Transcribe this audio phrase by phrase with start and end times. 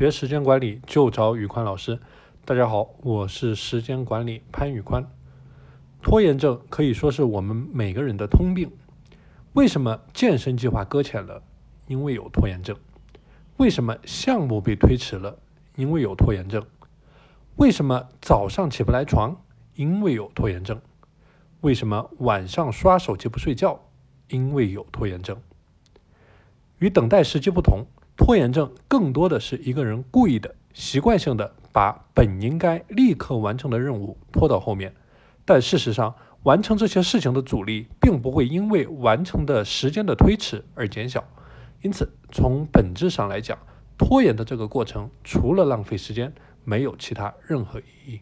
[0.00, 2.00] 学时间管理就找宇宽老师。
[2.46, 5.06] 大家好，我是时间管理潘宇宽。
[6.00, 8.72] 拖延症可以说是我们每个人的通病。
[9.52, 11.42] 为什么健身计划搁浅了？
[11.86, 12.74] 因为有拖延症。
[13.58, 15.38] 为什么项目被推迟了？
[15.76, 16.64] 因为有拖延症。
[17.56, 19.36] 为什么早上起不来床？
[19.74, 20.80] 因为有拖延症。
[21.60, 23.78] 为什么晚上刷手机不睡觉？
[24.28, 25.36] 因为有拖延症。
[26.78, 27.84] 与等待时机不同，
[28.20, 34.94] 拖延症更多的是一个人故意的、习惯性的把本应该立刻完成的任务拖到后面。
[35.46, 41.24] 但事实上，完成这些事情的阻力并不会因为完成的时间的推迟而减小。
[41.80, 43.58] 因此，从本质上来讲，
[43.96, 46.30] 拖延的这个过程除了浪费时间，
[46.62, 48.20] 没有其他任何意义。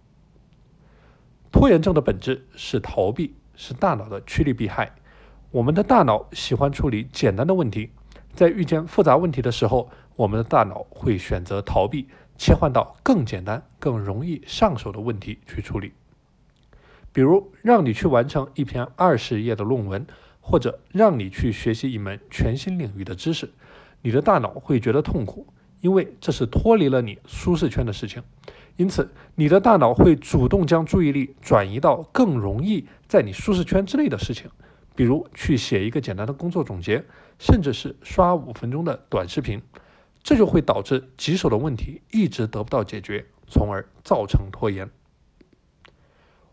[1.51, 4.95] 拖延症的本质是逃避，是大脑的趋利避害。
[5.51, 7.91] 我们的大脑喜欢处理简单的问题，
[8.35, 15.93] 在遇见复杂问题的时候，我们的大脑会选择逃避，切换到更简单、更容易上手的问题去处理。
[17.13, 20.07] 比如，让你去完成一篇二十页的论文，
[20.41, 23.51] 或者让你去学习一门全新领域的知识，
[24.03, 25.47] 你的大脑会觉得痛苦，
[25.81, 28.23] 因为这是脱离了你舒适圈的事情。
[28.77, 34.49] 因此，你的大脑会主动将注意力转移到更容易在你舒适圈之内的事情。
[34.99, 37.05] 比如去写一个简单的工作总结，
[37.39, 39.63] 甚至是刷五分钟的短视频，
[40.25, 44.91] 这就会导致棘手的问题一直得不到解决，从而造成拖延。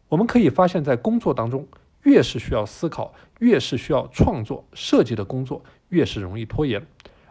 [0.10, 1.68] 我们可以发现，在工作当中，
[2.04, 6.84] 越是需要思考、越是需要创作设计的工作，越是容易拖延；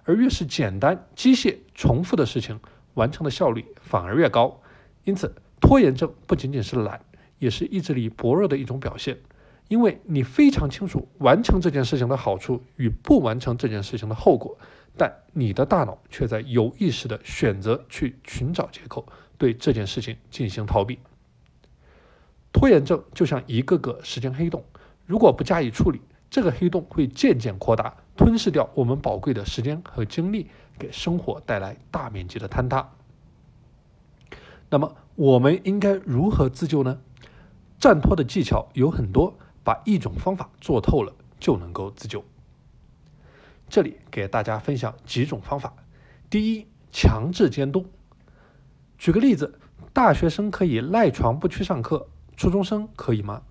[0.03, 2.59] 而越是简单、机械、重复的事情，
[2.95, 4.61] 完成的效率反而越高。
[5.05, 7.01] 因此，拖延症不仅仅是懒，
[7.39, 9.17] 也是意志力薄弱的一种表现。
[9.69, 14.59] 因为你非常清楚完成这件事情的好处与不完成这件事情的后果，
[14.97, 19.07] 但你的大脑却在有意识的选择去寻找借口，
[19.39, 20.99] 对这件事情进行逃避。
[22.53, 24.63] 拖延症就像一个个时间黑洞，
[25.07, 30.49] 如果不加以处理，这个黑洞会渐渐扩大，吞噬掉我们宝贵的时间和精力，
[30.79, 32.93] 给生活带来大面积的坍塌。
[34.69, 37.01] 那么，我们应该如何自救呢？
[37.79, 39.37] 战拖的技巧有很多。
[39.65, 42.23] 把一种方法做透了，就能够自救。
[43.69, 45.73] 这里给大家分享几种方法。
[46.29, 47.87] 第一，强制监督。
[48.99, 49.59] 举个例子，
[49.93, 53.43] 大学生可以赖床不去上课，初中生可以吗？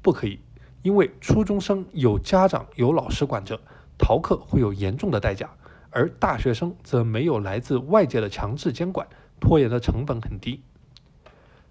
[0.00, 0.40] 不可以，
[0.82, 3.60] 因为初中生有家长有老师管着，
[3.98, 5.50] 逃课会有严重的代价，
[5.90, 9.06] 而大学生则没有来自外界的强制监管，
[9.40, 10.62] 拖延的成本很低。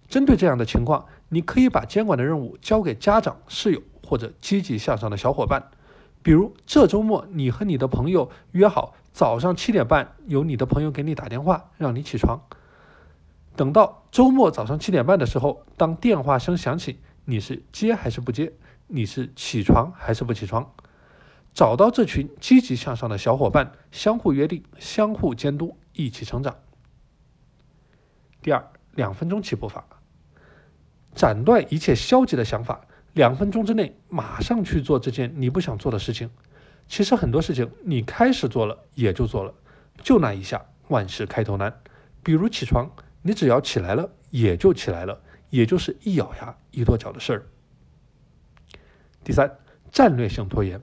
[0.08, 5.72] 针对这样的情况，你可以把监管的任务交给家长、室友或者积极向上的小伙伴。
[6.22, 12.42] 比如，这周末你和你的朋友约好早上七点半，由你的朋友给你打电话，让你起床。
[13.56, 18.54] 等到周末早上七点半的时候，当电话声响起，你是接还是不接？
[18.88, 20.74] 你是起床还是不起床？
[21.54, 26.56] 找到这群积极向上的小伙伴，相互约定，相互监督，一起成长。
[28.42, 29.86] 第二，两分钟起步法。
[31.16, 32.82] 斩断一切消极的想法，
[33.14, 36.30] 两分钟之内马上去做这件你不想做的事情。
[36.88, 39.54] 其实很多事情你开始做了也就做了，
[40.02, 41.82] 就那一下，万事开头难。
[42.24, 47.46] 比如起床，你只要起来了也就起来了，也就是一咬牙一跺脚的事儿。
[49.24, 49.58] 第三，
[49.92, 50.82] 战略性拖延，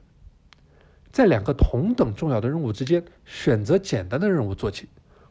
[1.10, 4.88] 在两个同等重要的任务之间选择简单的任务做起。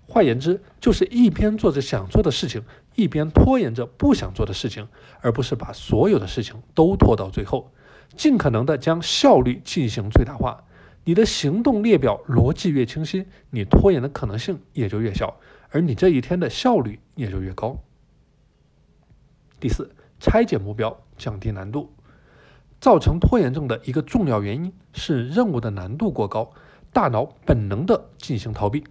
[0.07, 2.63] 换言之，就是一边做着想做的事情，
[2.95, 4.87] 一边拖延着不想做的事情，
[5.21, 7.71] 而不是把所有的事情都拖到最后，
[8.15, 10.63] 尽可能的将效率进行最大化。
[11.03, 15.37] 你的行动列表逻辑越清晰，你拖延的可能性也就越小，
[15.69, 17.77] 而你这一天的效率也就越高。
[19.59, 21.91] 第四，拆解目标，降低难度。
[22.81, 26.51] 造成拖延症的一个重要原因是任务的难度过高，
[26.91, 28.83] 大脑本能的进行逃避。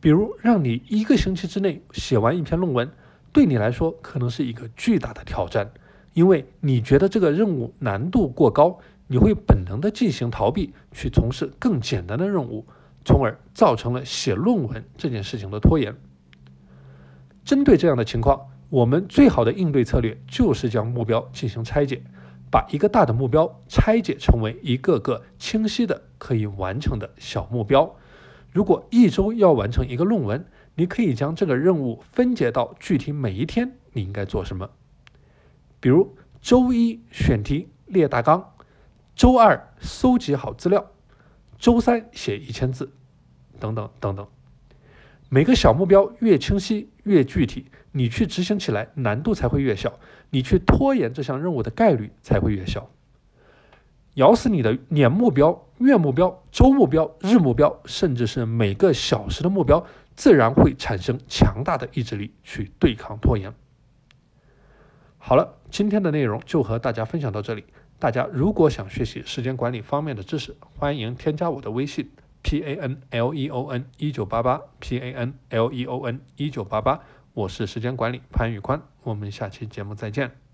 [0.00, 2.90] 比如，让你一个星期之内写完一篇论文，
[3.32, 5.70] 对你来说可能是一个巨大的挑战，
[6.14, 12.66] 因为你觉得这个任务难度过高，你会本能的进行逃避，去从事更简单的任务，
[13.04, 15.94] 从而造成了写论文这件事情的拖延。
[17.44, 22.02] 针对这样的情况，我们最好的应对策略就是将目标进行拆解，
[22.50, 27.94] 把一个大的目标拆解成为一个个清晰的可以完成的小目标。
[28.52, 34.70] 如果一周要完成一个论文，你可以将这个任务分解到具体每一天你应该做什么。
[35.80, 38.54] 比如，周一选题列大纲，
[39.14, 40.90] 周二搜集好资料，
[41.58, 42.92] 周三写一千字，
[43.60, 44.26] 等等等等。
[45.28, 49.98] 每个小目标越清晰越具体，你去执行起来难度才会越小，
[50.30, 52.88] 你去拖延这项任务的概率才会越小。
[54.14, 59.84] 咬死你的年目标、月目标、周目标、日目标，甚至是每个小时的目标，
[60.16, 63.52] 自然会产生强大的意志力去对抗拖延。
[65.18, 67.64] 好了，今天的内容就和大家分享到这里。
[67.98, 72.10] 大家如果想学习时间管理方面的知识，欢迎添加我的微信
[72.42, 76.20] p a n l e o n 一九八八 p a n l e o n
[76.36, 77.00] 一九八八，
[77.34, 80.47] 我是时间管理潘宇宽，我们下期节目再见。